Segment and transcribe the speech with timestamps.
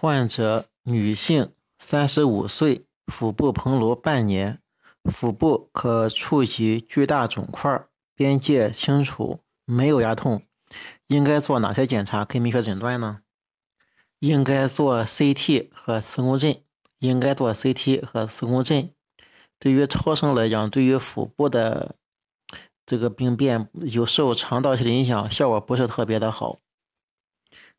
[0.00, 4.60] 患者女性，三十五岁，腹部膨隆半年，
[5.10, 10.44] 腹部可触及巨大肿块，边界清楚，没有牙痛，
[11.08, 13.22] 应该做哪些检查可以明确诊断呢？
[14.20, 16.62] 应该做 CT 和磁共振，
[17.00, 18.92] 应该做 CT 和磁共振。
[19.58, 21.96] 对于超声来讲，对于腹部的
[22.86, 26.60] 这个病变有受肠道系的影响，效果不是特别的好。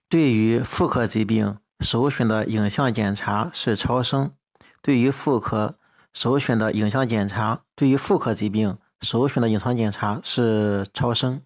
[0.10, 4.32] 对于妇科疾病，首选的影像检查是超声。
[4.82, 5.76] 对于妇科，
[6.14, 11.42] 首选的影像检查；对于妇科疾病，首选的影像检查是超声。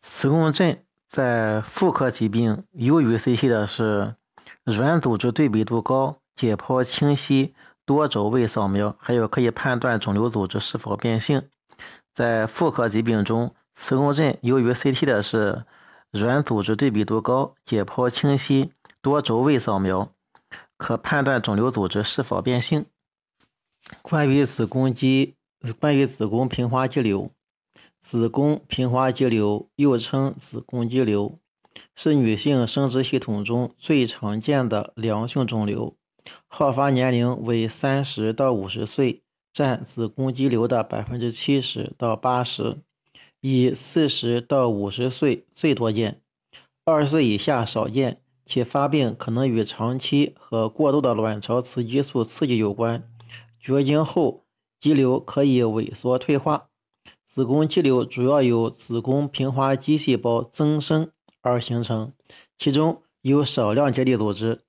[0.00, 4.16] 磁共振在妇科疾病优于 CT 的是
[4.64, 11.42] 软组织对比度高、解剖清晰、多轴位扫描，还有可以判断肿瘤组织是否变性。
[12.14, 15.64] 在妇科疾病中，磁共振优于 CT 的是。
[16.12, 20.14] 软组织对比度高，解剖清晰，多轴位扫描
[20.76, 22.86] 可判断肿瘤组织是否变性。
[24.00, 25.34] 关于子宫肌，
[25.80, 27.30] 关于子宫平滑肌瘤，
[28.00, 31.36] 子宫平滑肌瘤又称子宫肌瘤，
[31.96, 35.96] 是女性生殖系统中最常见的良性肿瘤，
[36.46, 42.78] 好发年龄为三十到五十岁，占子宫肌瘤的百分之七十到八十。
[43.40, 46.20] 以四十到五十岁最多见，
[46.84, 48.20] 二十岁以下少见。
[48.52, 53.02] 其发病可能与长期和过度的卵巢雌激素刺激有关。
[53.58, 54.44] 绝经后，
[54.78, 56.68] 肌瘤可以萎缩退化。
[57.24, 62.12] 子宫肌瘤主要由子宫平滑肌细胞增生而形成，
[62.58, 64.60] 其中有少量结缔组织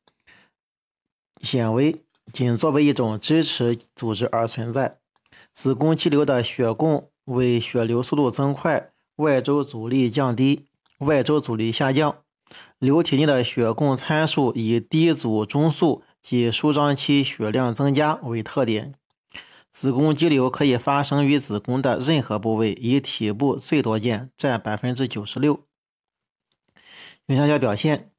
[1.42, 5.00] 纤维仅作为一种支持组织而存在。
[5.54, 7.10] 子宫肌瘤的血供。
[7.26, 10.68] 为血流速度增快，外周阻力降低，
[11.00, 12.23] 外周阻力下降，
[12.80, 18.96] 流体内的血供参数以低阻中速及舒张期血量增加为特点。
[19.72, 25.62] 子宫肌瘤可以发生于子宫的任何部位，以体部最多见，占百分之九十六。
[27.28, 28.12] 影像学表现：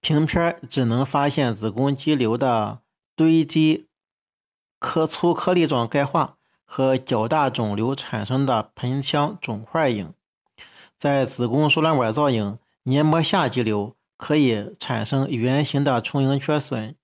[0.00, 2.80] 平片只能发现子宫肌瘤的
[3.14, 3.86] 堆积
[4.78, 6.36] 颗粗颗粒状钙化。
[6.72, 10.14] 和较大肿瘤产生的盆腔肿块影，
[10.96, 16.94] 在子宫输卵管造影黏膜下肌瘤可以产生圆形的充盈缺损，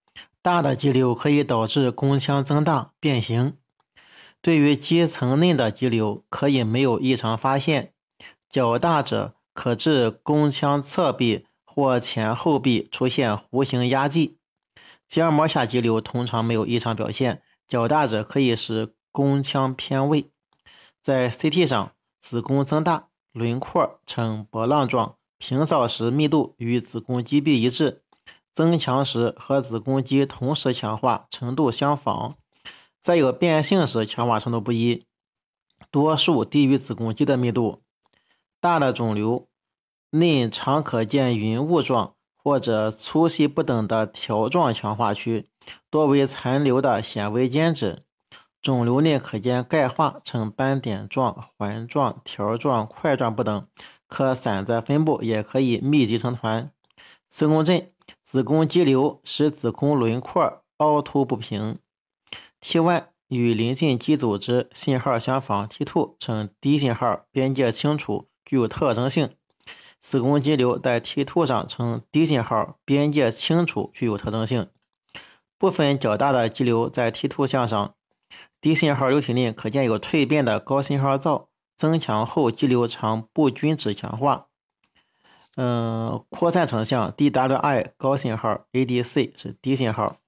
[0.43, 3.57] 大的肌瘤可以导致宫腔增大变形。
[4.41, 7.93] 对于肌层内的肌瘤，可以没有异常发现，
[8.49, 14.39] 较大者可致宫腔侧壁或前后壁出现弧形压迹。
[15.09, 18.95] 浆膜下肌瘤通常没有异常表现，较大者可以使。
[19.17, 20.31] 宫腔偏位，
[21.03, 28.03] 在 CT 上，子宫增大，轮廓呈波浪状，平扫时密度与子宫肌壁一致，
[28.55, 32.37] 增强时和子宫肌同时强化程度相仿，
[33.03, 35.05] 在有变性时强化程度不一，
[35.91, 37.83] 多数低于子宫肌的密度。
[38.61, 39.47] 大的肿瘤
[40.11, 45.49] 内常可见云雾状或者粗细不等的条状强化区，
[45.91, 48.05] 多为残留的纤维间质。
[48.63, 53.69] 肿瘤内可见钙化呈斑点状、环状、条状、块状不等，
[54.09, 56.71] 可散在分布，也可以密集成团。
[57.29, 57.91] 磁共振，
[58.23, 61.79] 子宫肌瘤使子宫轮廓凹凸不平。
[62.61, 69.31] T1 与邻近肌组织信号相仿，T2 呈低信号，边界清楚，具有特征性。
[70.01, 74.69] 子宫肌瘤在 T2 上呈低信号，边界清楚，具有特征性。
[75.59, 77.95] 部分较大的肌瘤在 T2 向上。
[78.61, 84.47] 低信号流体内可见有蜕变的高信号灶，增强后肌瘤常不均质强化。
[85.57, 90.19] 嗯，扩散成像 DWI 高信号，ADC 是低信号。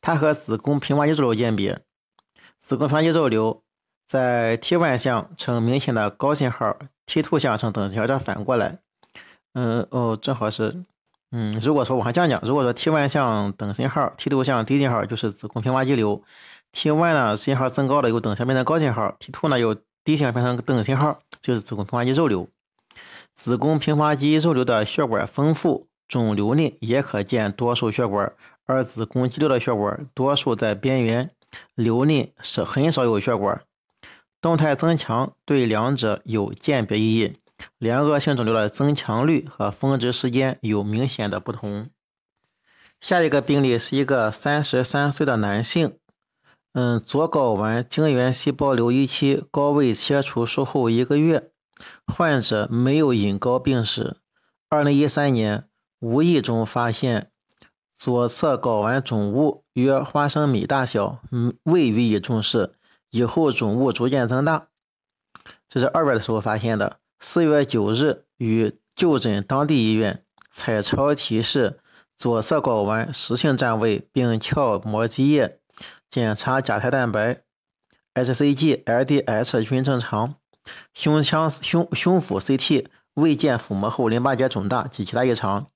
[0.00, 1.82] 它和子宫平滑肌肿瘤鉴别，
[2.58, 3.62] 子宫平滑肌肿瘤
[4.08, 6.76] 在 T1 项呈明显的高信号
[7.06, 8.78] ，T2 项呈等信号，这反过来。
[9.52, 10.84] 嗯，哦，正好是，
[11.30, 16.24] 嗯，如果说往下降讲，如果说 T1 项等信号，T2 项低信号，就是子宫平滑肌瘤。
[16.72, 22.48] T1 呢，信号增高了，有等效变成高信号；T2 呢，有低信号变成等信号，就是子宫平滑肌肉瘤。
[23.34, 28.32] 子宫平滑肌肉瘤的血管丰富，肿瘤内也可见多数血管，
[28.66, 31.30] 而子宫肌瘤的血管多数在边缘，
[31.74, 33.62] 瘤内是很少有血管。
[34.40, 37.36] 动态增强对两者有鉴别意义。
[37.76, 41.90] 良恶性肿瘤的增强率和峰值时间有明显的不同。
[43.00, 45.96] 下一个病例是一个三十三岁的男性。
[46.72, 51.50] 嗯，左睾丸精原细胞瘤一期，高位切除术后一个月，
[52.06, 54.16] 患者没有隐睾病史。
[54.68, 55.64] 二零一三年
[55.98, 57.30] 无意中发现
[57.98, 61.18] 左侧睾丸肿物约花生米大小，
[61.64, 62.74] 未予以重视。
[63.10, 64.68] 以后肿物逐渐增大。
[65.68, 66.98] 这是二月的时候发现的。
[67.18, 70.22] 四月九日与就诊当地医院，
[70.52, 71.80] 彩超提示
[72.16, 75.59] 左侧睾丸实性占位，并鞘膜积液，
[76.10, 77.42] 检查甲胎蛋白、
[78.14, 80.34] hCG、LDH 均正常，
[80.92, 82.86] 胸腔胸胸腹 CT。
[83.14, 85.66] 未见腹膜后淋巴结肿大及其他异常。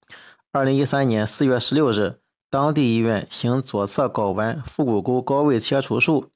[0.52, 6.30] 二零一三年四月十六日，当地医院行左侧睾丸腹股沟高位切除术，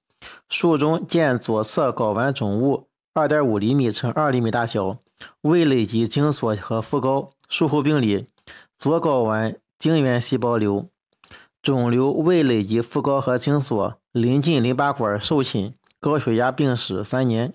[0.49, 4.99] 术中见左侧睾丸肿物二点五厘米乘二厘米大小，
[5.43, 7.31] 未累及精索和腹高。
[7.49, 8.27] 术后病理：
[8.77, 10.91] 左睾丸精原细胞瘤，
[11.61, 17.55] 肿瘤未累及副高和精索，临近淋巴管受侵，高血压病史三年。